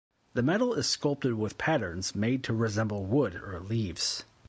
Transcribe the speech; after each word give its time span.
The 0.33 0.41
metal 0.41 0.73
is 0.73 0.87
sculpted 0.89 1.35
with 1.35 1.59
patterns 1.59 2.15
made 2.15 2.43
to 2.45 2.55
resemble 2.55 3.05
wood 3.05 3.35
or 3.35 3.59
leaves. 3.59 4.23